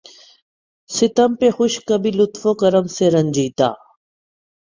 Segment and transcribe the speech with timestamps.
[0.89, 3.69] ستم پہ خوش کبھی لطف و کرم سے رنجیدہ